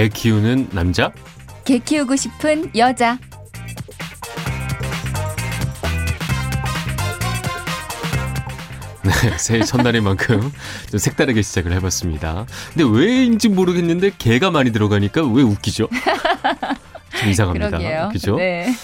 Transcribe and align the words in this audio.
개 0.00 0.08
키우는 0.08 0.70
남자? 0.72 1.12
개 1.62 1.78
키우고 1.78 2.16
싶은 2.16 2.74
여자. 2.74 3.18
네, 9.02 9.36
새해 9.36 9.62
첫날인 9.62 10.04
만큼 10.04 10.50
좀 10.90 10.98
색다르게 10.98 11.42
시작을 11.42 11.72
해봤습니다. 11.72 12.46
근데 12.72 12.98
왜인지 12.98 13.50
모르겠는데 13.50 14.12
개가 14.16 14.50
많이 14.50 14.72
들어가니까 14.72 15.22
왜 15.22 15.42
웃기죠? 15.42 15.88
좀 17.20 17.28
이상합니다. 17.28 17.68
그러게요. 17.68 18.08
그죠? 18.10 18.36
네. 18.36 18.74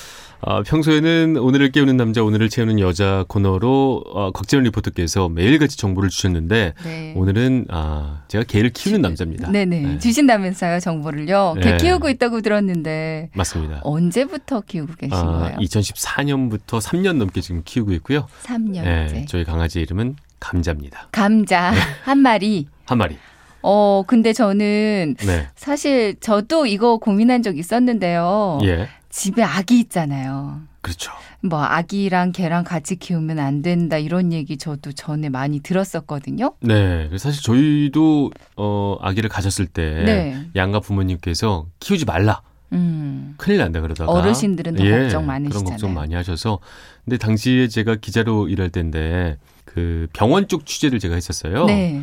아, 0.41 0.62
평소에는 0.62 1.39
오늘을 1.39 1.73
깨우는 1.73 1.96
남자, 1.96 2.23
오늘을 2.23 2.48
채우는 2.48 2.79
여자 2.79 3.25
코너로 3.29 4.05
어, 4.07 4.31
곽재현 4.32 4.64
리포터께서 4.64 5.29
매일같이 5.29 5.77
정보를 5.77 6.11
주셨는데 6.11 6.75
네. 6.85 7.13
오늘은 7.17 7.67
아, 7.71 8.22
제가 8.29 8.44
개를 8.44 8.71
키우는 8.71 9.00
남자입니다. 9.00 9.50
네네. 9.50 9.80
네. 9.80 9.99
주신다면서요, 9.99 10.80
정보를요. 10.80 11.57
개 11.63 11.72
네. 11.72 11.77
키우고 11.79 12.08
있다고 12.11 12.43
들었는데 12.43 13.30
맞습니다. 13.35 13.80
언제부터 13.82 14.61
키우고 14.61 14.94
계신 14.94 15.14
아, 15.14 15.22
거예요? 15.25 15.57
2014년부터 15.58 16.80
3년 16.80 17.16
넘게 17.16 17.41
지금 17.41 17.63
키우고 17.64 17.93
있고요. 17.94 18.27
3년째. 18.44 18.82
네, 18.82 19.25
저희 19.29 19.44
강아지 19.44 19.80
이름은 19.80 20.16
감자입니다. 20.39 21.08
감자 21.13 21.72
한 22.05 22.18
마리. 22.18 22.68
한 22.85 22.99
마리. 22.99 23.16
어, 23.63 24.05
근데 24.07 24.32
저는 24.32 25.16
네. 25.27 25.49
사실 25.57 26.14
저도 26.21 26.66
이거 26.66 26.99
고민한 26.99 27.43
적 27.43 27.58
있었는데요. 27.58 28.61
예. 28.64 28.89
집에 29.16 29.43
아기 29.43 29.80
있잖아요. 29.80 30.61
그렇죠. 30.82 31.11
뭐 31.40 31.62
아기랑 31.62 32.33
개랑 32.33 32.64
같이 32.64 32.97
키우면 32.97 33.38
안 33.38 33.62
된다 33.62 33.97
이런 33.97 34.30
얘기 34.30 34.58
저도 34.58 34.92
전에 34.92 35.30
많이 35.30 35.61
들었었거든요. 35.61 36.52
네. 36.60 37.08
사실 37.16 37.42
저희도 37.42 38.30
어, 38.56 38.98
아기를 39.00 39.30
가졌을 39.30 39.66
때 39.66 40.02
네. 40.04 40.46
양가 40.54 40.80
부모님께서 40.80 41.64
키우지 41.80 42.04
말라. 42.04 42.42
음. 42.72 43.34
큰일 43.38 43.56
난다 43.56 43.80
그러다가 43.80 44.12
어르신들은 44.12 44.74
더 44.74 44.84
예, 44.84 45.04
걱정 45.04 45.24
많으시잖아요. 45.24 45.48
그런 45.48 45.64
걱정 45.64 45.94
많이 45.94 46.14
하셔서 46.14 46.58
근데 47.06 47.16
당시에 47.16 47.69
제가 47.69 47.94
기자로 47.96 48.48
일할 48.48 48.69
때인데 48.69 49.38
그 49.64 50.08
병원 50.12 50.46
쪽 50.46 50.66
취재를 50.66 50.98
제가 50.98 51.14
했었어요. 51.14 51.64
네. 51.64 52.02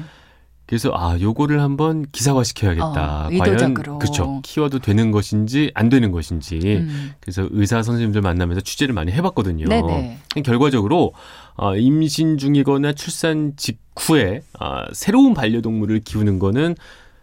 그래서 0.74 0.90
아 0.96 1.20
요거를 1.22 1.62
한번 1.62 2.04
기사화 2.12 2.44
시켜야겠다. 2.44 3.28
어, 3.28 3.30
의도적으로. 3.32 3.84
과연 3.84 4.00
그렇죠. 4.00 4.42
키워도 4.42 4.80
되는 4.80 5.12
것인지 5.12 5.70
안 5.76 5.88
되는 5.88 6.12
것인지. 6.12 6.58
음. 6.58 7.12
그래서 7.20 7.48
의사 7.52 7.84
선생님들 7.84 8.22
만나면서 8.22 8.62
취재를 8.62 8.96
많이 8.96 9.12
해봤거든요. 9.12 9.68
네네. 9.68 10.18
결과적으로 10.44 11.14
아, 11.58 11.76
임신 11.76 12.40
중이거나 12.40 12.94
출산 12.94 13.54
직후에 13.56 14.42
아, 14.60 14.86
새로운 14.94 15.36
반려동물을 15.36 16.00
키우는 16.00 16.40
거는 16.40 16.74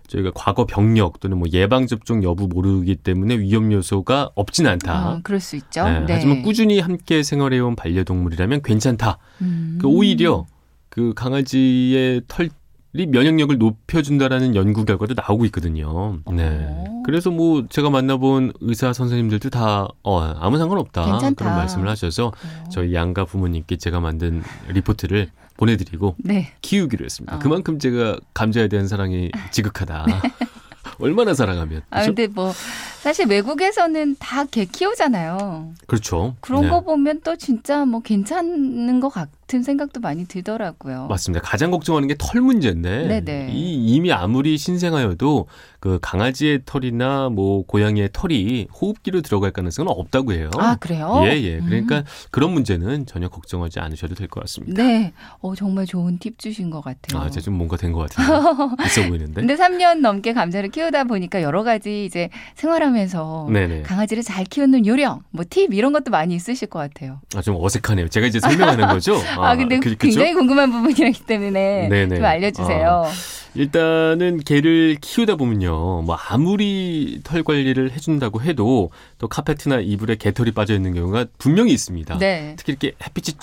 저희가 0.06 0.30
과거 0.32 0.64
병력 0.64 1.18
또는 1.18 1.36
뭐 1.36 1.48
예방 1.52 1.88
접종 1.88 2.22
여부 2.22 2.46
모르기 2.46 2.94
때문에 2.94 3.36
위험 3.36 3.72
요소가 3.72 4.30
없진 4.36 4.68
않다. 4.68 4.92
아, 4.92 5.20
그럴 5.24 5.40
수 5.40 5.56
있죠. 5.56 5.86
네, 5.86 5.98
네. 6.06 6.12
하지만 6.12 6.42
꾸준히 6.42 6.78
함께 6.78 7.24
생활해온 7.24 7.74
반려동물이라면 7.74 8.62
괜찮다. 8.62 9.18
음. 9.42 9.78
그 9.80 9.88
오히려 9.88 10.46
그 10.88 11.14
강아지의 11.14 12.22
털이 12.28 12.50
면역력을 12.92 13.56
높여준다라는 13.58 14.54
연구 14.56 14.84
결과도 14.84 15.14
나오고 15.16 15.44
있거든요. 15.46 16.18
네. 16.32 16.66
어. 16.68 17.02
그래서 17.04 17.30
뭐 17.30 17.64
제가 17.68 17.88
만나본 17.90 18.52
의사 18.60 18.92
선생님들도 18.92 19.50
다 19.50 19.88
어, 20.02 20.20
아무 20.38 20.58
상관없다 20.58 21.04
괜찮다. 21.04 21.44
그런 21.44 21.56
말씀을 21.56 21.88
하셔서 21.88 22.28
어. 22.28 22.68
저희 22.70 22.94
양가 22.94 23.24
부모님께 23.24 23.76
제가 23.76 24.00
만든 24.00 24.42
리포트를 24.68 25.28
보내드리고 25.56 26.16
네. 26.18 26.52
키우기로 26.62 27.04
했습니다. 27.04 27.36
어. 27.36 27.38
그만큼 27.38 27.78
제가 27.78 28.18
감자에 28.34 28.68
대한 28.68 28.88
사랑이 28.88 29.30
지극하다. 29.52 30.06
얼마나 30.98 31.32
사랑하면 31.32 31.82
아? 31.90 32.04
근데 32.04 32.26
뭐 32.26 32.52
사실 33.00 33.26
외국에서는 33.26 34.16
다 34.18 34.44
개 34.44 34.64
키우잖아요. 34.66 35.72
그렇죠. 35.86 36.34
그런 36.40 36.62
네. 36.62 36.68
거 36.68 36.80
보면 36.82 37.20
또 37.24 37.36
진짜 37.36 37.84
뭐 37.86 38.00
괜찮은 38.00 39.00
것 39.00 39.08
같 39.10 39.28
은 39.52 39.62
생각도 39.64 40.00
많이 40.00 40.26
들더라고요. 40.26 41.06
맞습니다. 41.08 41.44
가장 41.44 41.70
걱정하는 41.72 42.06
게 42.08 42.14
털 42.18 42.40
문제인데 42.40 43.06
네네. 43.22 43.52
이 43.52 43.74
이미 43.94 44.12
아무리 44.12 44.56
신생아여도 44.56 45.46
그 45.80 45.98
강아지의 46.00 46.60
털이나 46.66 47.30
뭐 47.30 47.64
고양이의 47.66 48.10
털이 48.12 48.68
호흡기로 48.80 49.22
들어갈 49.22 49.50
가능성은 49.50 49.90
없다고 49.90 50.32
해요. 50.34 50.50
아 50.58 50.76
그래요? 50.76 51.22
예, 51.24 51.30
예. 51.42 51.60
그러니까 51.60 51.98
음. 51.98 52.04
그런 52.30 52.52
문제는 52.52 53.06
전혀 53.06 53.28
걱정하지 53.28 53.80
않으셔도 53.80 54.14
될 54.14 54.28
것 54.28 54.40
같습니다. 54.42 54.82
네. 54.82 55.12
어 55.40 55.54
정말 55.56 55.86
좋은 55.86 56.18
팁 56.18 56.38
주신 56.38 56.70
것 56.70 56.80
같아요. 56.82 57.22
아, 57.22 57.26
이제 57.26 57.40
좀 57.40 57.54
뭔가 57.54 57.76
된 57.76 57.92
것 57.92 58.08
같은데. 58.08 58.30
있어 58.86 59.02
보이는데. 59.08 59.32
근데 59.40 59.56
3년 59.56 60.00
넘게 60.00 60.32
감자를 60.32 60.68
키우다 60.70 61.04
보니까 61.04 61.42
여러 61.42 61.64
가지 61.64 62.04
이제 62.04 62.28
생활하면서 62.54 63.48
네네. 63.50 63.82
강아지를 63.82 64.22
잘 64.22 64.44
키우는 64.44 64.86
요령, 64.86 65.22
뭐 65.30 65.44
팁 65.50 65.74
이런 65.74 65.92
것도 65.92 66.10
많이 66.12 66.34
있으실 66.34 66.68
것 66.68 66.78
같아요. 66.78 67.20
아, 67.34 67.42
좀 67.42 67.56
어색하네요. 67.58 68.08
제가 68.08 68.26
이제 68.28 68.38
설명하는 68.38 68.86
거죠? 68.88 69.16
아, 69.44 69.56
근데 69.56 69.78
그-? 69.80 69.94
굉장히 69.96 70.34
궁금한 70.34 70.70
부분이기 70.70 71.24
때문에 71.24 71.88
네네. 71.88 72.16
좀 72.16 72.24
알려주세요. 72.24 73.04
일단은 73.54 74.38
개를 74.40 74.96
키우다 75.00 75.36
보면요. 75.36 76.02
뭐 76.02 76.16
아무리 76.28 77.20
털 77.24 77.42
관리를 77.42 77.90
해준다고 77.90 78.40
해도 78.42 78.90
또 79.18 79.28
카페트나 79.28 79.80
이불에 79.80 80.16
개털이 80.16 80.52
빠져 80.52 80.74
있는 80.74 80.94
경우가 80.94 81.26
분명히 81.38 81.72
있습니다. 81.72 82.18
네. 82.18 82.54
특히 82.56 82.72
이렇게 82.72 82.92
햇빛이 83.04 83.36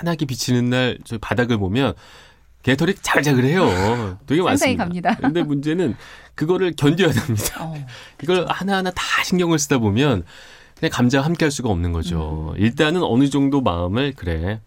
짠하게 0.00 0.24
비치는 0.26 0.70
날 0.70 0.98
저희 1.04 1.18
바닥을 1.18 1.58
보면 1.58 1.92
개털이 2.62 2.94
자글자글해요. 3.02 4.18
되게 4.26 4.40
많습니다. 4.42 4.84
갑니다. 4.84 5.16
근데 5.16 5.42
문제는 5.42 5.96
그거를 6.34 6.72
견뎌야 6.76 7.10
됩니다. 7.10 7.64
어, 7.64 7.74
이걸 8.22 8.46
하나하나 8.48 8.90
다 8.90 9.02
신경을 9.24 9.58
쓰다 9.58 9.78
보면 9.78 10.24
그냥 10.78 10.90
감자와 10.92 11.24
함께 11.24 11.44
할 11.44 11.50
수가 11.50 11.68
없는 11.68 11.92
거죠. 11.92 12.54
음. 12.56 12.60
일단은 12.62 13.02
어느 13.02 13.28
정도 13.28 13.60
마음을 13.60 14.12
그래. 14.16 14.60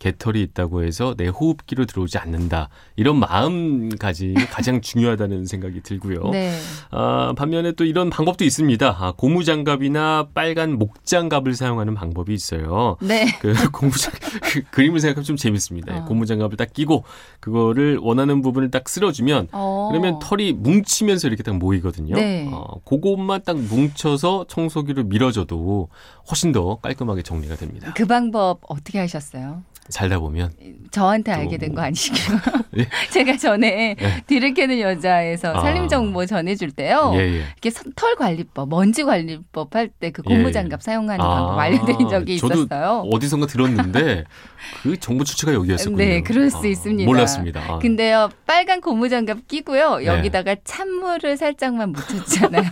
개털이 0.00 0.40
있다고 0.42 0.82
해서 0.82 1.14
내 1.16 1.28
호흡기로 1.28 1.84
들어오지 1.84 2.18
않는다. 2.18 2.70
이런 2.96 3.20
마음가짐이 3.20 4.34
가장 4.50 4.80
중요하다는 4.82 5.44
생각이 5.44 5.82
들고요. 5.82 6.30
네. 6.30 6.58
아, 6.90 7.34
반면에 7.36 7.72
또 7.72 7.84
이런 7.84 8.08
방법도 8.08 8.44
있습니다. 8.44 8.96
아, 8.98 9.12
고무장갑이나 9.16 10.28
빨간 10.34 10.78
목장갑을 10.78 11.54
사용하는 11.54 11.94
방법이 11.94 12.32
있어요. 12.32 12.96
네. 13.02 13.26
그 13.40 13.52
고무장 13.70 14.12
그 14.42 14.62
그림을 14.70 15.00
생각하면 15.00 15.24
좀 15.24 15.36
재밌습니다. 15.36 15.98
어. 15.98 16.04
고무장갑을 16.06 16.56
딱 16.56 16.72
끼고 16.72 17.04
그거를 17.38 17.98
원하는 17.98 18.40
부분을 18.40 18.70
딱 18.70 18.88
쓸어주면 18.88 19.48
어. 19.52 19.88
그러면 19.92 20.18
털이 20.18 20.54
뭉치면서 20.54 21.28
이렇게 21.28 21.42
딱 21.42 21.56
모이거든요. 21.58 22.14
네. 22.16 22.48
어, 22.50 22.80
그것만 22.86 23.42
딱 23.44 23.58
뭉쳐서 23.58 24.46
청소기로 24.48 25.04
밀어줘도 25.04 25.88
훨씬 26.30 26.52
더 26.52 26.76
깔끔하게 26.76 27.20
정리가 27.22 27.56
됩니다. 27.56 27.92
그 27.94 28.06
방법 28.06 28.60
어떻게 28.66 28.98
하셨어요? 28.98 29.62
살다 29.90 30.18
보면 30.18 30.52
저한테 30.90 31.32
또 31.32 31.38
알게 31.38 31.56
된 31.58 31.74
거 31.74 31.82
아니시고요. 31.82 32.38
예. 32.78 32.88
제가 33.10 33.36
전에 33.36 33.96
예. 34.00 34.50
캐는 34.52 34.80
여자에서 34.80 35.54
아. 35.56 35.60
살림 35.60 35.86
정보 35.88 36.26
전해줄 36.26 36.72
때요. 36.72 37.12
예, 37.14 37.18
예. 37.20 37.44
이렇게 37.46 37.70
서- 37.70 37.84
털 37.94 38.16
관리법, 38.16 38.68
먼지 38.68 39.04
관리법 39.04 39.74
할 39.74 39.88
때그 39.88 40.22
예, 40.28 40.36
고무장갑 40.36 40.80
예. 40.80 40.84
사용하는 40.84 41.24
아, 41.24 41.28
방법 41.34 41.58
알려드린 41.58 42.08
적이 42.08 42.34
있었어요. 42.34 43.04
어디선가 43.10 43.46
들었는데 43.46 44.24
그 44.82 44.98
정보 44.98 45.24
출처가 45.24 45.54
여기였었군요. 45.54 45.96
네, 45.96 46.20
그럴 46.22 46.50
수 46.50 46.58
아, 46.58 46.66
있습니다. 46.66 47.06
몰랐습니다. 47.06 47.60
아. 47.68 47.78
근데요, 47.78 48.28
빨간 48.46 48.80
고무장갑 48.80 49.46
끼고요. 49.48 49.98
네. 49.98 50.06
여기다가 50.06 50.56
찬물을 50.64 51.36
살짝만 51.36 51.92
묻혔잖아요. 51.92 52.64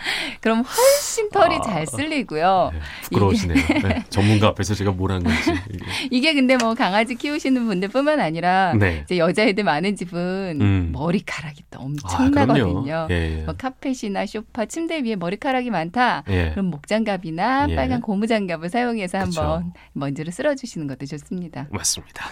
그럼 0.40 0.62
훨씬 0.62 1.28
털이 1.30 1.56
아. 1.56 1.60
잘 1.60 1.86
쓸리고요. 1.86 2.70
네, 2.72 2.80
부끄러우시네요. 3.04 3.66
네, 3.82 4.04
전문가 4.10 4.48
앞에서 4.48 4.74
제가 4.74 4.92
뭘 4.92 5.10
한 5.10 5.22
건지. 5.22 5.50
이게. 5.72 5.84
이게 6.10 6.34
근데 6.34 6.56
뭐 6.56 6.74
강아지 6.74 7.14
키우시는 7.16 7.66
분들뿐만 7.66 8.20
아니라 8.20 8.74
네. 8.78 9.00
이제 9.04 9.18
여자애들 9.18 9.64
많은 9.64 9.96
집은 9.96 10.58
음. 10.60 10.90
머리카락이 10.92 11.64
또 11.70 11.80
아, 11.80 11.82
엄청나거든요. 11.82 12.82
그럼요. 12.84 13.06
예, 13.10 13.38
예. 13.40 13.42
뭐 13.44 13.54
카펫이나 13.56 14.24
소파, 14.26 14.66
침대 14.66 15.02
위에 15.02 15.16
머리카락이 15.16 15.70
많다. 15.70 16.22
예. 16.30 16.50
그럼 16.52 16.66
목장갑이나 16.66 17.66
예. 17.70 17.74
빨간 17.76 18.00
고무장갑을 18.00 18.68
사용해서 18.70 19.24
그쵸. 19.24 19.40
한번 19.42 19.72
먼지를 19.92 20.32
쓸어주시는 20.32 20.86
것도 20.86 21.06
좋습니다. 21.06 21.66
맞습니다. 21.70 22.24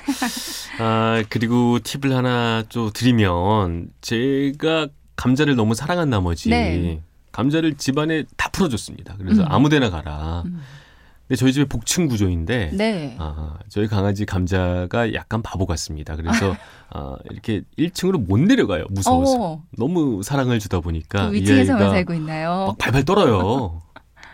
아, 0.79 1.23
그리고 1.29 1.79
팁을 1.81 2.15
하나 2.17 2.63
또 2.69 2.91
드리면 2.91 3.89
제가 4.01 4.89
감자를 5.17 5.57
너무 5.57 5.75
사랑한 5.75 6.11
나머지 6.11 6.49
네. 6.49 7.03
감자를 7.39 7.75
집안에 7.75 8.25
다 8.37 8.49
풀어줬습니다. 8.51 9.15
그래서 9.17 9.43
음. 9.43 9.47
아무데나 9.49 9.91
가라. 9.91 10.43
음. 10.47 10.61
근데 11.29 11.37
저희 11.37 11.53
집에 11.53 11.67
복층 11.67 12.09
구조인데 12.09 12.73
네. 12.75 13.15
아, 13.21 13.59
저희 13.69 13.87
강아지 13.87 14.27
감자가 14.27 15.15
약간 15.15 15.41
바보 15.41 15.65
같습니다. 15.67 16.17
그래서 16.17 16.57
아, 16.91 17.17
이렇게 17.31 17.63
1층으로 17.79 18.27
못 18.27 18.41
내려가요. 18.41 18.87
무서워서. 18.91 19.37
어, 19.41 19.63
너무 19.77 20.23
사랑을 20.25 20.59
주다 20.59 20.81
보니까 20.81 21.27
위층에서만 21.29 21.91
살고 21.91 22.15
있나요? 22.15 22.65
막 22.69 22.79
발발 22.79 23.05
떨어요. 23.05 23.83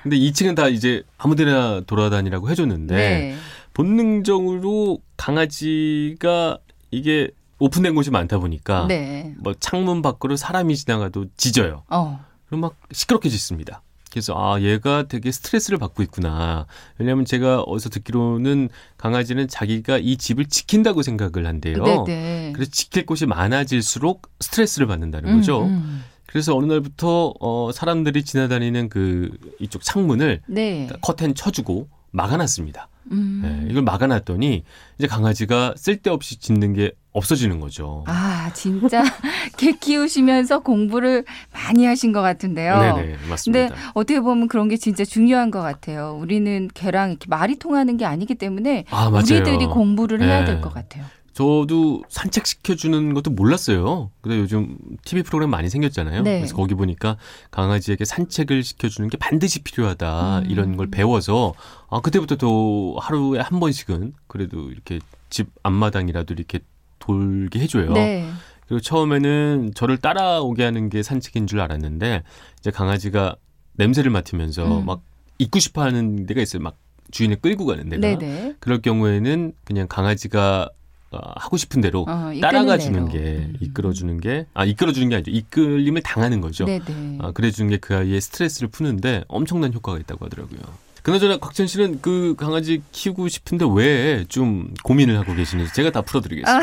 근데 0.03 0.17
2층은 0.17 0.57
다 0.57 0.69
이제 0.69 1.03
아무데나 1.19 1.83
돌아다니라고 1.83 2.49
해줬는데 2.49 2.95
네. 2.95 3.37
본능적으로 3.75 4.99
강아지가 5.19 6.59
이게 6.91 7.31
오픈된 7.59 7.95
곳이 7.95 8.11
많다 8.11 8.39
보니까 8.39 8.87
네. 8.87 9.35
뭐 9.41 9.53
창문 9.59 10.01
밖으로 10.01 10.37
사람이 10.37 10.75
지나가도 10.77 11.27
짖어요. 11.37 11.83
어. 11.91 12.25
그럼 12.55 12.61
막 12.61 12.77
시끄럽게 12.93 13.29
짖습니다. 13.29 13.83
그래서 14.13 14.33
아 14.37 14.61
얘가 14.61 15.09
되게 15.09 15.33
스트레스를 15.33 15.77
받고 15.79 16.05
있구나. 16.05 16.67
왜냐하면 16.99 17.25
제가 17.25 17.63
어디서 17.63 17.91
듣기로는 17.91 18.69
강아지는 18.97 19.49
자기가 19.49 19.99
이 19.99 20.17
집을 20.17 20.47
지킨다고 20.47 21.03
생각을 21.03 21.49
한대요. 21.49 21.83
네네. 21.83 22.53
그래서 22.55 22.71
지킬 22.71 23.07
곳이 23.07 23.27
많아질수록 23.27 24.31
스트레스를 24.39 24.87
받는다는 24.87 25.31
음, 25.31 25.37
거죠. 25.39 25.65
음. 25.65 26.05
그래서 26.27 26.57
어느 26.57 26.67
날부터 26.67 27.35
어 27.41 27.71
사람들이 27.73 28.23
지나다니는 28.23 28.89
그 28.89 29.31
이쪽 29.59 29.83
창문을 29.83 30.43
네. 30.47 30.89
커튼 31.01 31.35
쳐주고 31.35 31.89
막아놨습니다. 32.13 32.89
음. 33.11 33.41
네, 33.43 33.69
이걸 33.69 33.83
막아놨더니 33.83 34.63
이제 34.97 35.07
강아지가 35.09 35.75
쓸데없이 35.77 36.39
짖는 36.39 36.75
게 36.75 36.93
없어지는 37.15 37.61
거죠. 37.61 38.05
아, 38.07 38.51
진짜 38.55 39.03
개 39.57 39.73
키우시면서 39.73 40.59
공부를 40.61 41.25
많이 41.53 41.87
하신 41.87 42.13
것 42.13 42.21
같은데요. 42.21 42.79
네네 42.79 43.03
근데 43.03 43.29
맞습니다. 43.29 43.75
어떻게 43.95 44.21
보면 44.21 44.49
그런 44.49 44.69
게 44.69 44.77
진짜 44.77 45.05
중요한 45.05 45.51
것 45.51 45.63
같아요. 45.63 46.19
우리는 46.21 46.69
걔랑 46.75 47.11
이렇게 47.11 47.27
말이 47.29 47.57
통하는 47.57 47.97
게 47.97 48.05
아니기 48.05 48.35
때문에 48.35 48.85
아. 48.91 49.07
우리들이 49.07 49.67
공부를 49.67 50.23
해야 50.23 50.41
네. 50.41 50.47
될것 50.47 50.75
같아요. 50.75 51.05
저도 51.35 52.03
산책 52.09 52.47
시켜주는 52.47 53.13
것도 53.15 53.31
몰랐어요. 53.31 54.11
근데 54.21 54.39
요즘 54.39 54.77
TV 55.05 55.23
프로그램 55.25 55.51
많이 55.51 55.69
생겼잖아요. 55.69 56.23
네. 56.23 56.39
그래서 56.39 56.55
거기 56.55 56.75
보니까 56.75 57.17
강아지에게 57.51 58.05
산책을 58.05 58.63
시켜주는 58.63 59.09
게 59.09 59.19
반드시 59.19 59.63
필요하다 59.63 60.41
음. 60.41 60.51
이런 60.51 60.77
걸 60.77 60.89
배워서 60.91 61.55
아 61.91 62.01
그때부터 62.01 62.37
또 62.37 62.97
하루에 63.01 63.41
한 63.41 63.59
번씩은 63.61 64.15
그래도 64.29 64.71
이렇게 64.71 65.01
집 65.29 65.49
앞마당이라도 65.65 66.35
이렇게 66.35 66.61
돌게 67.05 67.61
해줘요. 67.61 67.93
네. 67.93 68.29
그리고 68.67 68.81
처음에는 68.81 69.73
저를 69.75 69.99
따라오게 69.99 70.65
하는 70.65 70.89
게 70.89 71.03
산책인 71.03 71.47
줄 71.47 71.61
알았는데 71.61 72.23
이제 72.61 72.71
강아지가 72.71 73.37
냄새를 73.75 74.11
맡으면서 74.11 74.81
음. 74.81 74.87
막 74.87 75.03
있고 75.39 75.59
싶어하는 75.59 76.27
데가 76.27 76.41
있어요. 76.41 76.63
막 76.63 76.77
주인을 77.11 77.37
끌고 77.43 77.67
가는 77.67 77.89
데가. 77.89 78.01
네네. 78.01 78.55
그럴 78.61 78.81
경우에는 78.81 79.53
그냥 79.65 79.87
강아지가 79.89 80.71
어, 81.11 81.19
하고 81.37 81.57
싶은 81.57 81.81
대로 81.81 82.07
어, 82.09 82.33
따라가. 82.41 82.79
주는 82.79 83.09
게 83.09 83.19
음. 83.19 83.55
이끌어 83.61 83.93
주는 83.93 84.19
게 84.19 84.47
아 84.55 84.65
이끌어 84.65 84.93
주는 84.93 85.09
게 85.11 85.17
아니죠. 85.17 85.31
이끌림을 85.31 86.01
당하는 86.03 86.41
거죠. 86.41 86.65
네네. 86.65 87.19
아, 87.21 87.31
그래 87.33 87.51
주는 87.51 87.71
게 87.71 87.77
그 87.79 87.95
아이의 87.95 88.21
스트레스를 88.21 88.69
푸는데 88.69 89.25
엄청난 89.29 89.73
효과가 89.75 89.99
있다고 89.99 90.25
하더라고요. 90.25 90.59
그나저나 91.05 91.37
곽천 91.37 91.67
씨는 91.67 92.01
그 92.01 92.35
강아지 92.39 92.83
키우고 92.93 93.29
싶은데 93.29 93.67
왜 93.71 94.25
좀 94.29 94.73
고민을 94.83 95.19
하고 95.19 95.35
계시는지 95.35 95.73
제가 95.75 95.91
다 95.91 96.01
풀어드리겠습니다. 96.01 96.61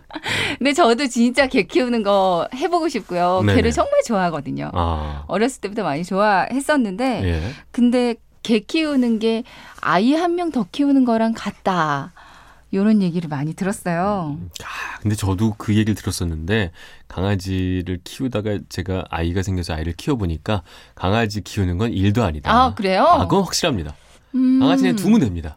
근데 0.58 0.72
저도 0.72 1.06
진짜 1.08 1.46
개 1.46 1.62
키우는 1.64 2.02
거 2.02 2.48
해보고 2.54 2.88
싶고요. 2.88 3.42
네네. 3.42 3.56
개를 3.56 3.72
정말 3.72 3.92
좋아하거든요. 4.06 4.70
아, 4.72 5.24
어렸을 5.28 5.60
때부터 5.60 5.82
많이 5.82 6.04
좋아했었는데, 6.04 7.22
예. 7.24 7.52
근데 7.70 8.14
개 8.42 8.60
키우는 8.60 9.18
게 9.18 9.42
아이 9.82 10.14
한 10.14 10.32
명 10.34 10.50
더 10.50 10.66
키우는 10.72 11.04
거랑 11.04 11.34
같다. 11.34 12.12
이런 12.70 13.02
얘기를 13.02 13.28
많이 13.28 13.54
들었어요. 13.54 14.38
아, 14.62 14.98
근데 15.00 15.14
저도 15.14 15.54
그 15.56 15.74
얘기를 15.74 15.94
들었었는데 15.94 16.72
강아지를 17.08 18.00
키우다가 18.02 18.58
제가 18.68 19.04
아이가 19.08 19.42
생겨서 19.42 19.74
아이를 19.74 19.92
키워보니까 19.92 20.62
강아지 20.94 21.42
키우는 21.42 21.78
건 21.78 21.92
일도 21.92 22.24
아니다. 22.24 22.50
아, 22.50 22.74
그래요? 22.74 23.04
아, 23.04 23.26
그건 23.26 23.44
확실합니다. 23.44 23.94
음. 24.34 24.60
강아지는 24.60 24.96
두면 24.96 25.20
됩니다. 25.20 25.56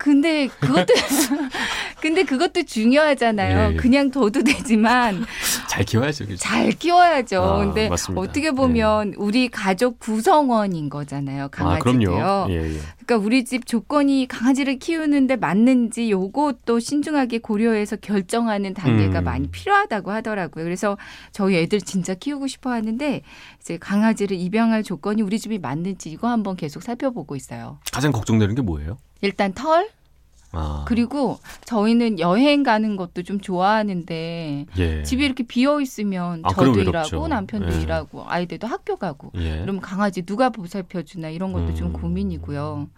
근데 0.00 0.48
그것도 0.60 0.94
근데 2.00 2.24
그것도 2.24 2.62
중요하잖아요. 2.62 3.58
예, 3.58 3.72
예. 3.74 3.76
그냥 3.76 4.10
둬도 4.10 4.42
되지만 4.42 5.26
잘 5.68 5.84
키워야죠. 5.84 6.24
그죠? 6.24 6.36
잘 6.38 6.70
키워야죠. 6.70 7.42
아, 7.42 7.58
근데 7.58 7.90
맞습니다. 7.90 8.22
어떻게 8.22 8.50
보면 8.50 9.12
우리 9.18 9.50
가족 9.50 9.98
구성원인 9.98 10.88
거잖아요. 10.88 11.44
아, 11.44 11.48
강아지도요. 11.48 12.08
그럼요. 12.08 12.46
예, 12.50 12.76
예. 12.76 12.78
그러니까 13.04 13.26
우리 13.26 13.44
집 13.44 13.66
조건이 13.66 14.26
강아지를 14.26 14.78
키우는데 14.78 15.36
맞는지 15.36 16.10
요것도 16.10 16.80
신중하게 16.80 17.40
고려해서 17.40 17.96
결정하는 17.96 18.72
단계가 18.72 19.18
음. 19.18 19.24
많이 19.24 19.48
필요하다고 19.48 20.10
하더라고요. 20.12 20.64
그래서 20.64 20.96
저희 21.30 21.56
애들 21.56 21.82
진짜 21.82 22.14
키우고 22.14 22.46
싶어 22.46 22.70
하는데 22.70 23.20
이제 23.60 23.76
강아지를 23.76 24.38
입양할 24.38 24.82
조건이 24.82 25.20
우리 25.20 25.38
집이 25.38 25.58
맞는지 25.58 26.10
이거 26.10 26.28
한번 26.28 26.56
계속 26.56 26.82
살펴보고 26.82 27.36
있어요. 27.36 27.80
가장 27.92 28.12
걱정되는 28.12 28.54
게 28.54 28.62
뭐예요? 28.62 28.96
일단 29.20 29.52
털 29.52 29.88
아, 30.52 30.84
그리고 30.88 31.38
저희는 31.64 32.18
여행 32.18 32.62
가는 32.64 32.96
것도 32.96 33.22
좀 33.22 33.40
좋아하는데 33.40 34.66
예. 34.78 35.02
집이 35.04 35.24
이렇게 35.24 35.44
비어 35.44 35.80
있으면 35.80 36.42
아, 36.44 36.52
저도. 36.52 36.80
일하고 36.80 37.28
남편도 37.28 37.72
예. 37.72 37.82
일하고 37.82 38.24
아이들도 38.26 38.66
학교 38.66 38.96
가고 38.96 39.30
예. 39.36 39.60
그럼 39.60 39.80
강아지 39.80 40.22
누가 40.22 40.50
보살펴 40.50 41.02
주나 41.02 41.28
이런 41.28 41.52
것도 41.52 41.74
좀 41.74 41.88
음. 41.88 41.92
고민이고요. 41.92 42.88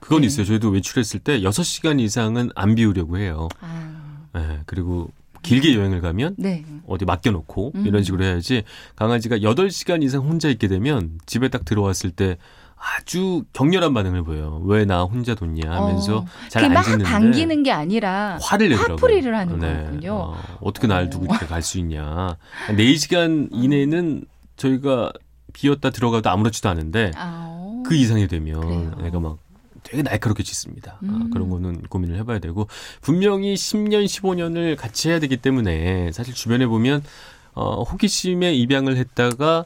그건 0.00 0.22
네. 0.22 0.26
있어요. 0.26 0.46
저희도 0.46 0.70
외출했을 0.70 1.20
때 1.20 1.40
6시간 1.40 2.00
이상은 2.00 2.50
안 2.56 2.74
비우려고 2.74 3.18
해요. 3.18 3.48
아, 3.60 4.02
예. 4.36 4.60
그리고 4.66 5.10
길게 5.42 5.76
여행을 5.76 6.00
가면 6.00 6.34
네. 6.38 6.64
어디 6.88 7.04
맡겨놓고 7.04 7.72
음. 7.76 7.86
이런 7.86 8.02
식으로 8.02 8.24
해야지 8.24 8.64
강아지가 8.96 9.38
8시간 9.38 10.02
이상 10.02 10.22
혼자 10.22 10.48
있게 10.48 10.66
되면 10.66 11.20
집에 11.24 11.48
딱 11.48 11.64
들어왔을 11.64 12.10
때 12.10 12.36
아주 12.78 13.44
격렬한 13.52 13.92
반응을 13.94 14.22
보여요. 14.22 14.60
왜 14.64 14.84
나 14.84 15.02
혼자 15.02 15.34
뒀냐 15.34 15.70
하면서 15.70 16.18
어, 16.18 16.26
잘 16.48 16.62
그게 16.68 16.76
안막 16.78 17.02
반기는 17.02 17.62
게 17.62 17.72
아니라 17.72 18.38
화를 18.40 18.68
내더라고요. 18.68 18.94
화풀이를 18.96 19.34
하는 19.36 19.58
거군요. 19.58 20.12
어, 20.14 20.36
어떻게 20.60 20.86
날 20.86 21.04
어. 21.04 21.10
두고 21.10 21.24
이렇게 21.24 21.46
갈 21.46 21.62
수 21.62 21.78
있냐. 21.78 22.36
4시간 22.68 23.48
이내는 23.50 24.24
저희가 24.56 25.12
비었다 25.52 25.90
들어가도 25.90 26.28
아무렇지도 26.30 26.68
않은데 26.68 27.10
아, 27.16 27.82
그 27.86 27.94
이상이 27.94 28.28
되면 28.28 28.60
그래요. 28.60 29.06
애가 29.06 29.20
막 29.20 29.38
되게 29.82 30.02
날카롭게 30.02 30.42
짖습니다. 30.42 30.92
아, 30.94 30.98
음. 31.04 31.30
그런 31.30 31.48
거는 31.48 31.82
고민을 31.88 32.16
해봐야 32.18 32.38
되고 32.40 32.68
분명히 33.00 33.54
10년, 33.54 34.04
15년을 34.04 34.76
같이 34.76 35.08
해야 35.08 35.18
되기 35.18 35.36
때문에 35.38 36.12
사실 36.12 36.34
주변에 36.34 36.66
보면 36.66 37.02
어, 37.54 37.82
호기심에 37.84 38.52
입양을 38.54 38.96
했다가 38.96 39.64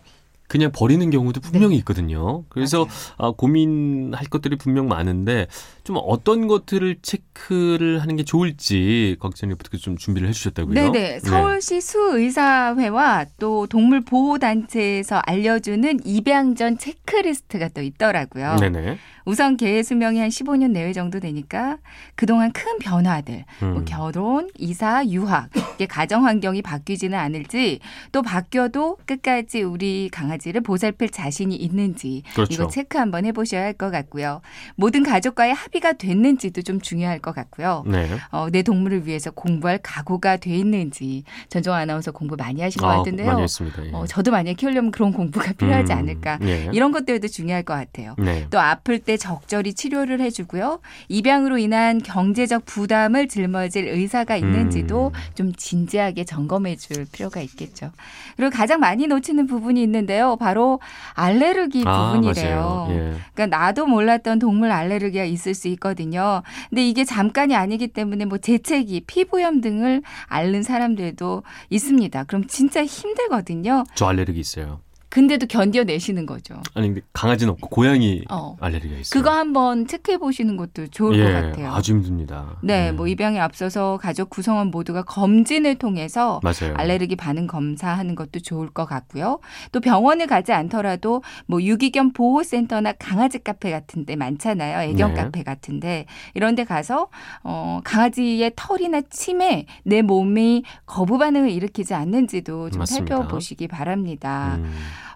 그냥 0.50 0.72
버리는 0.72 1.08
경우도 1.08 1.40
분명히 1.40 1.76
있거든요. 1.76 2.42
그래서 2.48 2.84
네. 2.84 3.14
아, 3.18 3.30
고민할 3.30 4.26
것들이 4.26 4.56
분명 4.56 4.88
많은데 4.88 5.46
좀 5.84 5.96
어떤 6.02 6.48
것들을 6.48 6.96
체크를 7.02 8.02
하는 8.02 8.16
게 8.16 8.24
좋을지 8.24 9.16
리포터가 9.20 9.76
좀 9.78 9.96
준비를 9.96 10.28
해주셨다고요. 10.28 10.74
네네. 10.74 11.20
서울시 11.20 11.80
수의사회와 11.80 13.26
또 13.38 13.68
동물 13.68 14.00
보호 14.00 14.38
단체에서 14.38 15.22
알려주는 15.24 16.00
입양 16.04 16.56
전 16.56 16.76
체크리스트가 16.76 17.68
또 17.68 17.80
있더라고요. 17.80 18.56
네네. 18.56 18.98
우선 19.24 19.56
개의 19.56 19.84
수명이 19.84 20.18
한 20.18 20.28
15년 20.28 20.72
내외 20.72 20.92
정도 20.92 21.20
되니까 21.20 21.78
그동안 22.14 22.52
큰 22.52 22.78
변화들, 22.78 23.44
뭐 23.60 23.68
음. 23.70 23.84
결혼, 23.84 24.48
이사, 24.58 25.06
유학, 25.06 25.50
이게 25.74 25.86
가정 25.86 26.26
환경이 26.26 26.62
바뀌지는 26.62 27.18
않을지 27.18 27.80
또 28.12 28.22
바뀌어도 28.22 28.96
끝까지 29.06 29.62
우리 29.62 30.08
강아지 30.10 30.39
를 30.52 30.62
보살필 30.62 31.10
자신이 31.10 31.54
있는지 31.54 32.22
그렇죠. 32.34 32.52
이거 32.54 32.68
체크 32.68 32.96
한번 32.98 33.24
해보셔야 33.26 33.62
할 33.62 33.74
것 33.74 33.90
같고요. 33.90 34.40
모든 34.74 35.02
가족과의 35.02 35.54
합의가 35.54 35.94
됐는지도 35.94 36.62
좀 36.62 36.80
중요할 36.80 37.18
것 37.18 37.34
같고요. 37.34 37.84
네. 37.86 38.08
어, 38.30 38.48
내 38.50 38.62
동물을 38.62 39.06
위해서 39.06 39.30
공부할 39.30 39.78
각오가 39.82 40.36
돼 40.38 40.54
있는지 40.56 41.24
전종 41.48 41.74
아나운서 41.74 42.10
공부 42.12 42.36
많이 42.36 42.60
하신 42.62 42.80
것 42.80 42.88
아, 42.88 42.96
같은데요. 42.98 43.26
많이 43.26 43.42
했습니다. 43.42 43.86
예. 43.86 43.90
어, 43.92 44.06
저도 44.06 44.30
만약에 44.32 44.54
키우려면 44.54 44.90
그런 44.90 45.12
공부가 45.12 45.52
필요하지 45.52 45.92
음, 45.92 45.98
않을까. 45.98 46.38
예. 46.42 46.68
이런 46.72 46.90
것들도 46.92 47.28
중요할 47.28 47.62
것 47.62 47.74
같아요. 47.74 48.14
네. 48.18 48.46
또 48.50 48.58
아플 48.60 48.98
때 48.98 49.16
적절히 49.16 49.72
치료를 49.74 50.20
해주고요. 50.20 50.80
입양으로 51.08 51.58
인한 51.58 52.02
경제적 52.02 52.64
부담을 52.66 53.28
짊어질 53.28 53.88
의사가 53.88 54.36
있는지도 54.36 55.08
음. 55.14 55.34
좀 55.34 55.52
진지하게 55.54 56.24
점검해 56.24 56.76
줄 56.76 57.06
필요가 57.10 57.40
있겠죠. 57.40 57.92
그리고 58.36 58.50
가장 58.54 58.80
많이 58.80 59.06
놓치는 59.06 59.46
부분이 59.46 59.82
있는데요. 59.82 60.29
바로 60.36 60.80
알레르기 61.14 61.84
아, 61.86 62.12
부분이래요. 62.12 62.88
예. 62.90 63.14
그러니까 63.34 63.46
나도 63.46 63.86
몰랐던 63.86 64.38
동물 64.38 64.70
알레르기가 64.70 65.24
있을 65.24 65.54
수 65.54 65.68
있거든요. 65.68 66.42
근데 66.68 66.86
이게 66.86 67.04
잠깐이 67.04 67.54
아니기 67.54 67.88
때문에 67.88 68.24
뭐 68.24 68.38
재채기, 68.38 69.02
피부염 69.06 69.60
등을 69.60 70.02
앓는 70.26 70.62
사람들도 70.62 71.42
있습니다. 71.70 72.24
그럼 72.24 72.46
진짜 72.46 72.84
힘들거든요. 72.84 73.84
저 73.94 74.06
알레르기 74.06 74.40
있어요. 74.40 74.80
근데도 75.10 75.46
견뎌내시는 75.46 76.24
거죠. 76.24 76.54
아니 76.74 76.86
근데 76.86 77.00
강아지는 77.12 77.52
없고 77.54 77.68
고양이 77.68 78.22
어. 78.30 78.56
알레르기가 78.60 79.00
있어요. 79.00 79.20
그거 79.22 79.34
한번 79.36 79.88
체크해 79.88 80.18
보시는 80.18 80.56
것도 80.56 80.86
좋을 80.86 81.18
예, 81.18 81.24
것 81.24 81.32
같아요. 81.32 81.72
아주 81.72 81.92
힘듭니다. 81.92 82.56
네, 82.62 82.86
예. 82.86 82.92
뭐 82.92 83.08
입양에 83.08 83.40
앞서서 83.40 83.98
가족 84.00 84.30
구성원 84.30 84.68
모두가 84.68 85.02
검진을 85.02 85.78
통해서 85.78 86.40
맞아요. 86.44 86.74
알레르기 86.76 87.16
반응 87.16 87.48
검사하는 87.48 88.14
것도 88.14 88.38
좋을 88.38 88.70
것 88.70 88.86
같고요. 88.86 89.40
또 89.72 89.80
병원을 89.80 90.28
가지 90.28 90.52
않더라도 90.52 91.22
뭐 91.46 91.60
유기견 91.60 92.12
보호센터나 92.12 92.92
강아지 92.92 93.40
카페 93.40 93.72
같은 93.72 94.06
데 94.06 94.14
많잖아요. 94.14 94.90
애견 94.90 95.14
네. 95.14 95.20
카페 95.22 95.42
같은데 95.42 96.06
이런 96.34 96.54
데 96.54 96.62
가서 96.62 97.08
어 97.42 97.80
강아지의 97.82 98.52
털이나 98.54 99.02
침에 99.10 99.66
내 99.82 100.02
몸이 100.02 100.62
거부 100.86 101.18
반응을 101.18 101.50
일으키지 101.50 101.94
않는지도 101.94 102.70
좀 102.70 102.78
맞습니다. 102.78 103.16
살펴보시기 103.16 103.66
바랍니다. 103.66 104.54
음. 104.58 104.72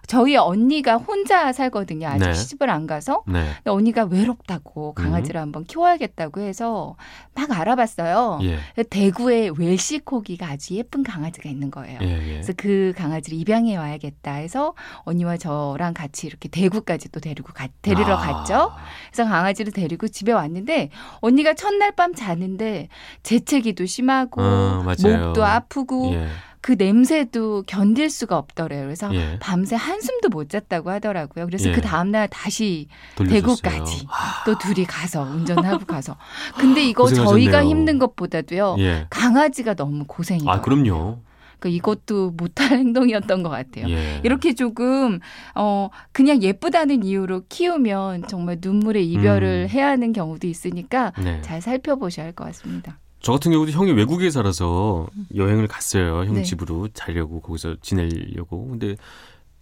저희 0.07 0.35
언니가 0.35 0.97
혼자 0.97 1.51
살거든요. 1.51 2.07
아직 2.07 2.25
네. 2.25 2.33
시집을 2.33 2.69
안 2.69 2.87
가서. 2.87 3.23
네. 3.27 3.45
근데 3.55 3.71
언니가 3.71 4.03
외롭다고 4.03 4.93
강아지를 4.93 5.39
한번 5.41 5.63
키워야겠다고 5.63 6.41
해서 6.41 6.95
막 7.33 7.51
알아봤어요. 7.51 8.39
예. 8.43 8.59
대구에 8.83 9.51
웰시코기가 9.57 10.47
아주 10.47 10.75
예쁜 10.75 11.03
강아지가 11.03 11.49
있는 11.49 11.71
거예요. 11.71 11.99
예, 12.01 12.07
예. 12.07 12.31
그래서 12.33 12.53
그 12.55 12.93
강아지를 12.95 13.37
입양해 13.37 13.75
와야겠다 13.77 14.33
해서 14.33 14.73
언니와 14.99 15.37
저랑 15.37 15.93
같이 15.93 16.27
이렇게 16.27 16.49
대구까지 16.49 17.09
또 17.09 17.19
데리고 17.19 17.53
가, 17.53 17.67
데리러 17.81 18.15
아. 18.15 18.17
갔죠. 18.17 18.71
그래서 19.11 19.29
강아지를 19.29 19.73
데리고 19.73 20.07
집에 20.07 20.31
왔는데 20.31 20.89
언니가 21.19 21.53
첫날 21.53 21.91
밤 21.91 22.13
자는데 22.13 22.89
재채기도 23.23 23.85
심하고 23.85 24.41
어. 24.41 24.83
목도 24.83 25.43
아프고 25.43 26.13
예. 26.13 26.27
그 26.65 26.71
냄새도 26.79 27.65
견딜 27.67 28.09
수가 28.09 28.39
없더래요. 28.39 28.85
그래서 28.85 29.13
예. 29.13 29.37
밤새 29.39 29.75
한숨도 29.75 30.29
못 30.29 30.49
잤다고 30.49 30.89
하더라고요. 30.89 31.45
그래서 31.45 31.69
예. 31.69 31.73
그 31.73 31.79
다음날 31.79 32.27
다시 32.27 32.87
돌려줬어요. 33.17 33.41
대구까지 33.61 34.07
아, 34.09 34.43
또 34.47 34.57
둘이 34.57 34.83
가서 34.87 35.21
운전하고 35.21 35.85
가서. 35.85 36.17
근데 36.57 36.83
이거 36.83 37.03
고생하셨네요. 37.03 37.29
저희가 37.51 37.63
힘든 37.63 37.99
것보다도요. 37.99 38.77
예. 38.79 39.05
강아지가 39.11 39.75
너무 39.75 40.05
고생이에요. 40.07 40.49
아, 40.49 40.61
그럼요. 40.61 41.19
그러니까 41.59 41.69
이것도 41.77 42.31
못할 42.31 42.71
행동이었던 42.79 43.43
것 43.43 43.49
같아요. 43.49 43.87
예. 43.87 44.19
이렇게 44.23 44.55
조금 44.55 45.19
어 45.53 45.89
그냥 46.13 46.41
예쁘다는 46.41 47.03
이유로 47.03 47.43
키우면 47.47 48.27
정말 48.27 48.57
눈물의 48.59 49.07
이별을 49.11 49.67
음. 49.67 49.69
해야 49.69 49.89
하는 49.89 50.13
경우도 50.13 50.47
있으니까 50.47 51.13
네. 51.23 51.43
잘 51.43 51.61
살펴보셔야 51.61 52.25
할 52.25 52.33
것 52.33 52.45
같습니다. 52.45 52.97
저 53.25 53.31
같은 53.31 53.51
경우도 53.51 53.71
형이 53.71 53.91
외국에 53.93 54.29
살아서 54.29 55.07
여행을 55.33 55.67
갔어요. 55.67 56.25
형 56.25 56.35
네. 56.35 56.43
집으로 56.43 56.89
자려고 56.89 57.41
거기서 57.41 57.77
지내려고. 57.81 58.67
근데 58.67 58.97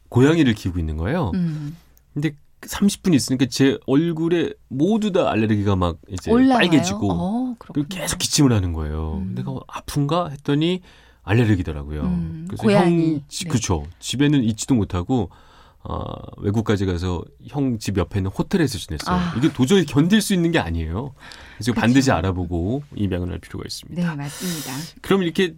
고양이를 0.10 0.54
키우고 0.54 0.80
있는 0.80 0.98
거예요. 0.98 1.32
음. 1.36 1.78
근데 2.14 2.36
30분 2.60 3.14
있으니까 3.14 3.46
제 3.46 3.78
얼굴에 3.86 4.52
모두 4.68 5.14
다 5.14 5.32
알레르기가 5.32 5.78
막 5.78 5.98
이제 6.10 6.30
올라와요. 6.30 6.58
빨개지고 6.58 7.12
어, 7.14 7.56
그리고. 7.58 7.88
계속 7.88 8.18
기침을 8.18 8.52
하는 8.52 8.74
거예요. 8.74 9.22
음. 9.26 9.34
내가 9.34 9.58
아픈가 9.68 10.28
했더니 10.28 10.82
알레르기더라고요. 11.22 12.02
음, 12.02 12.46
그래서 12.50 12.64
고양이. 12.64 13.14
형 13.14 13.22
집, 13.30 13.46
네. 13.46 13.50
그렇죠. 13.52 13.86
집에는 14.00 14.44
있지도 14.44 14.76
못하고 14.76 15.30
어, 15.84 16.14
외국까지 16.38 16.86
가서 16.86 17.24
형 17.48 17.78
집 17.80 17.98
옆에 17.98 18.20
있는 18.20 18.32
호텔에서 18.32 18.78
지냈어요. 18.78 19.16
아. 19.16 19.34
이게 19.38 19.52
도저히 19.52 19.86
견딜 19.86 20.22
수 20.22 20.34
있는 20.34 20.52
게 20.52 20.60
아니에요. 20.60 21.14
그래서 21.58 21.72
그쵸. 21.72 21.82
반드시 21.82 22.12
알아보고 22.12 22.84
입양을 22.96 23.30
할 23.32 23.40
필요가 23.40 23.64
있습니다. 23.68 24.02
네, 24.02 24.16
맞습니다. 24.16 24.72
그럼 25.02 25.24
이렇게 25.24 25.56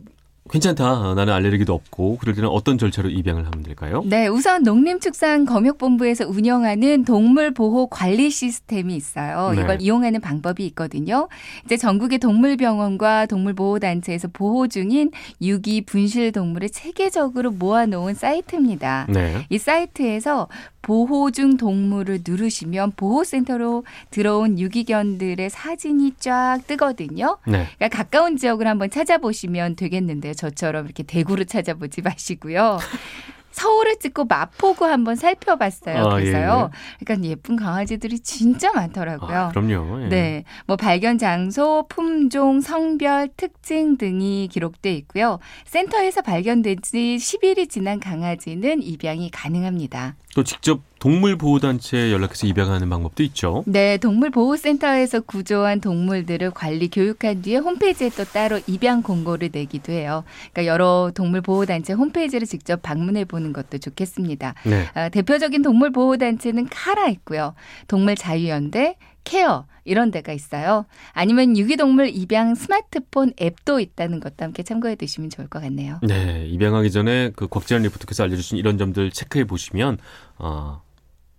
괜찮다. 0.50 1.16
나는 1.16 1.34
알레르기도 1.34 1.74
없고 1.74 2.18
그럴 2.20 2.36
때는 2.36 2.50
어떤 2.50 2.78
절차로 2.78 3.10
입양을 3.10 3.48
하면 3.48 3.64
될까요? 3.64 4.04
네, 4.06 4.28
우선 4.28 4.62
농림축산검역본부에서 4.62 6.28
운영하는 6.28 7.04
동물 7.04 7.52
보호 7.52 7.88
관리 7.88 8.30
시스템이 8.30 8.96
있어요. 8.96 9.54
네. 9.56 9.62
이걸 9.62 9.82
이용하는 9.82 10.22
방법이 10.22 10.64
있거든요. 10.68 11.28
이제 11.66 11.78
전국의 11.78 12.20
동물병원과 12.20 13.26
동물보호단체에서 13.26 14.28
보호 14.34 14.68
중인 14.68 15.12
유기 15.42 15.82
분실 15.82 16.32
동물을 16.32 16.70
체계적으로 16.70 17.50
모아놓은 17.52 18.14
사이트입니다. 18.14 19.08
네. 19.10 19.46
이 19.50 19.58
사이트에서 19.58 20.48
보호 20.86 21.32
중 21.32 21.58
동물을 21.58 22.20
누르시면 22.24 22.92
보호센터로 22.96 23.86
들어온 24.12 24.60
유기견들의 24.60 25.50
사진이 25.50 26.14
쫙 26.20 26.60
뜨거든요. 26.68 27.40
네. 27.48 27.68
그러니까 27.78 27.90
가까운 27.90 28.38
지역을 28.38 28.68
한번 28.68 28.92
찾아보시면 28.92 29.78
되겠는데요. 29.78 30.36
저처럼 30.36 30.86
이렇게 30.86 31.02
대구를 31.02 31.48
찾아보지 31.48 32.04
마시고요. 32.04 32.78
서울을 33.50 33.98
찍고 33.98 34.26
마포구 34.26 34.86
한번 34.86 35.16
살펴봤어요. 35.16 35.98
아, 35.98 36.10
그래서요. 36.16 36.70
그러니까 37.00 37.28
예쁜 37.30 37.56
강아지들이 37.56 38.20
진짜 38.20 38.72
많더라고요. 38.74 39.38
아, 39.38 39.50
그럼요. 39.50 40.04
예. 40.04 40.10
네. 40.10 40.44
뭐 40.68 40.76
발견 40.76 41.18
장소, 41.18 41.86
품종, 41.88 42.60
성별, 42.62 43.30
특징 43.38 43.98
등이 43.98 44.50
기록돼 44.52 44.94
있고요. 44.96 45.40
센터에서 45.64 46.22
발견된 46.22 46.82
지 46.82 47.18
10일이 47.18 47.70
지난 47.70 48.00
강아지는 48.00 48.84
입양이 48.84 49.32
가능합니다. 49.32 50.16
또 50.36 50.44
직접 50.44 50.82
동물보호단체에 51.00 52.12
연락해서 52.12 52.46
입양하는 52.46 52.90
방법도 52.90 53.24
있죠. 53.24 53.64
네, 53.68 53.98
동물보호센터에서 53.98 55.22
구조한 55.22 55.80
동물들을 55.80 56.52
관리 56.52 56.90
교육한 56.90 57.42
뒤에 57.42 57.58
홈페이지에 57.58 58.10
또 58.10 58.26
따로 58.26 58.60
입양 58.68 59.02
공고를 59.02 59.50
내기도 59.54 59.94
해요. 59.94 60.26
그러니까 60.52 60.66
여러 60.66 61.12
동물보호단체 61.16 61.94
홈페이지를 61.94 62.46
직접 62.48 62.82
방문해 62.82 63.24
보는 63.24 63.54
것도 63.54 63.78
좋겠습니다. 63.78 64.56
네. 64.64 64.90
아, 64.94 65.08
대표적인 65.08 65.62
동물보호단체는 65.62 66.68
카라 66.70 67.08
있고요. 67.08 67.56
동물자유연대, 67.88 68.98
케어 69.26 69.66
이런 69.84 70.12
데가 70.12 70.32
있어요. 70.32 70.86
아니면 71.12 71.58
유기동물 71.58 72.08
입양 72.10 72.56
스마트폰 72.56 73.34
앱도 73.42 73.82
있다는 73.82 74.22
것도 74.22 74.36
함께 74.40 74.64
참고해 74.64 74.96
두시면 74.96 75.30
좋을 75.30 75.48
것 75.50 75.62
같네요. 75.62 76.00
네, 76.04 76.48
입양하기 76.48 76.90
전에 76.92 77.32
그 77.36 77.48
곽지연 77.50 77.82
리포터께서 77.82 78.24
알려주신 78.24 78.58
이런 78.58 78.78
점들 78.78 79.12
체크해 79.12 79.44
보시면 79.44 79.98
어, 80.38 80.82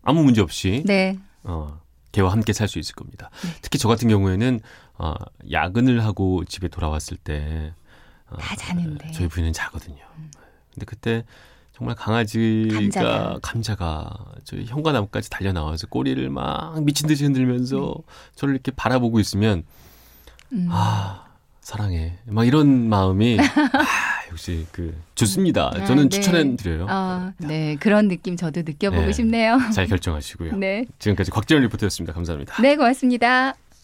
아무 0.03 0.23
문제 0.23 0.43
없이 0.43 0.83
네, 0.85 1.19
어, 1.43 1.81
개와 2.13 2.31
함께 2.33 2.53
살 2.53 2.69
수 2.69 2.79
있을 2.79 2.95
겁니다. 2.95 3.31
네. 3.43 3.51
특히 3.63 3.79
저 3.79 3.89
같은 3.89 4.09
경우에는 4.09 4.61
어, 4.99 5.15
야근을 5.51 6.05
하고 6.05 6.45
집에 6.45 6.69
돌아왔을 6.69 7.17
때 7.17 7.73
어, 8.29 8.37
다 8.37 8.55
자는데. 8.57 9.09
음. 9.09 9.13
저희 9.13 9.29
부인은 9.29 9.53
자거든요. 9.53 10.05
근데 10.75 10.85
그때 10.87 11.25
정말 11.77 11.95
강아지가 11.95 12.75
감자가. 12.75 13.39
감자가 13.43 14.11
저희 14.45 14.65
현관앞까지 14.65 15.29
달려 15.29 15.53
나와서 15.53 15.87
꼬리를 15.87 16.27
막 16.31 16.83
미친 16.83 17.07
듯이 17.07 17.25
흔들면서 17.25 17.97
저를 18.35 18.55
이렇게 18.55 18.73
바라보고 18.75 19.21
있으면 19.21 19.63
네. 20.49 20.59
음. 20.59 20.69
아 20.71 21.27
사랑해 21.61 22.17
막 22.25 22.47
이런 22.47 22.89
마음이 22.89 23.37
아, 23.41 24.31
역시 24.31 24.67
그 24.73 24.97
좋습니다. 25.17 25.71
아, 25.75 25.85
저는 25.85 26.05
네. 26.05 26.09
추천해 26.09 26.57
드려요. 26.57 26.87
아, 26.89 27.33
네, 27.37 27.77
그런 27.79 28.09
느낌 28.09 28.37
저도 28.37 28.63
느껴보고 28.63 29.07
네. 29.07 29.13
싶네요. 29.13 29.59
잘 29.75 29.87
결정하시고요. 29.87 30.57
네, 30.59 30.87
지금까지 30.99 31.31
곽지연 31.31 31.61
리포터였습니다. 31.61 32.15
감사합니다. 32.15 32.63
네, 32.63 32.77
고맙습니다. 32.77 33.55